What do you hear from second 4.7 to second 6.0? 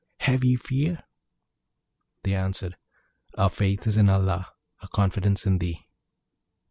our confidence in thee.'